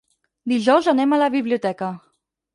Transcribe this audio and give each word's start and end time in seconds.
Dijous 0.53 0.89
anem 0.95 1.13
a 1.13 1.21
la 1.25 1.29
biblioteca. 1.37 1.93